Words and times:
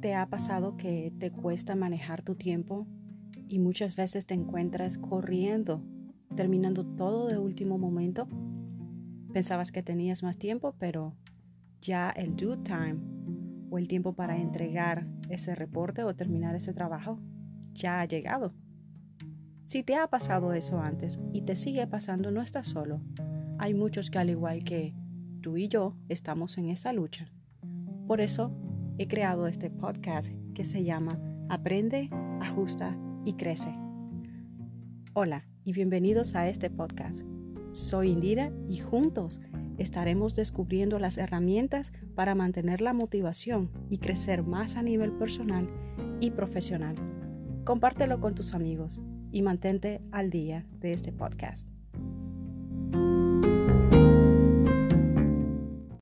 ¿Te 0.00 0.14
ha 0.14 0.24
pasado 0.26 0.78
que 0.78 1.12
te 1.18 1.30
cuesta 1.30 1.76
manejar 1.76 2.22
tu 2.22 2.34
tiempo 2.34 2.86
y 3.48 3.58
muchas 3.58 3.96
veces 3.96 4.24
te 4.24 4.32
encuentras 4.32 4.96
corriendo, 4.96 5.82
terminando 6.34 6.86
todo 6.86 7.26
de 7.26 7.36
último 7.36 7.76
momento? 7.76 8.26
Pensabas 9.34 9.70
que 9.70 9.82
tenías 9.82 10.22
más 10.22 10.38
tiempo, 10.38 10.74
pero 10.78 11.16
ya 11.82 12.08
el 12.08 12.34
due 12.34 12.56
time 12.58 12.96
o 13.68 13.76
el 13.76 13.88
tiempo 13.88 14.14
para 14.14 14.38
entregar 14.38 15.06
ese 15.28 15.54
reporte 15.54 16.02
o 16.02 16.16
terminar 16.16 16.54
ese 16.54 16.72
trabajo 16.72 17.20
ya 17.74 18.00
ha 18.00 18.06
llegado. 18.06 18.54
Si 19.64 19.82
te 19.82 19.96
ha 19.96 20.06
pasado 20.06 20.54
eso 20.54 20.80
antes 20.80 21.20
y 21.30 21.42
te 21.42 21.56
sigue 21.56 21.86
pasando, 21.86 22.30
no 22.30 22.40
estás 22.40 22.68
solo. 22.68 23.02
Hay 23.58 23.74
muchos 23.74 24.08
que 24.08 24.18
al 24.18 24.30
igual 24.30 24.64
que 24.64 24.94
tú 25.42 25.58
y 25.58 25.68
yo 25.68 25.94
estamos 26.08 26.56
en 26.56 26.70
esa 26.70 26.94
lucha. 26.94 27.30
Por 28.06 28.22
eso 28.22 28.50
he 29.00 29.08
creado 29.08 29.46
este 29.46 29.70
podcast 29.70 30.28
que 30.54 30.66
se 30.66 30.84
llama 30.84 31.18
Aprende, 31.48 32.10
ajusta 32.42 32.94
y 33.24 33.32
crece. 33.32 33.74
Hola 35.14 35.46
y 35.64 35.72
bienvenidos 35.72 36.34
a 36.34 36.50
este 36.50 36.68
podcast. 36.68 37.22
Soy 37.72 38.10
Indira 38.10 38.52
y 38.68 38.76
juntos 38.76 39.40
estaremos 39.78 40.36
descubriendo 40.36 40.98
las 40.98 41.16
herramientas 41.16 41.94
para 42.14 42.34
mantener 42.34 42.82
la 42.82 42.92
motivación 42.92 43.70
y 43.88 43.96
crecer 43.96 44.42
más 44.42 44.76
a 44.76 44.82
nivel 44.82 45.12
personal 45.12 45.66
y 46.20 46.32
profesional. 46.32 46.96
Compártelo 47.64 48.20
con 48.20 48.34
tus 48.34 48.52
amigos 48.52 49.00
y 49.32 49.40
mantente 49.40 50.02
al 50.12 50.28
día 50.28 50.66
de 50.78 50.92
este 50.92 51.10
podcast. 51.10 51.66